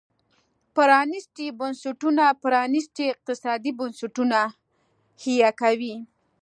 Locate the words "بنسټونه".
1.59-2.23, 3.79-4.39